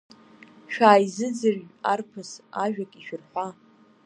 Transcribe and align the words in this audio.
Шәааизыӡырҩ 0.73 1.61
арԥыс, 1.91 2.31
ажәак 2.63 2.91
ишәырҳәа! 2.99 3.47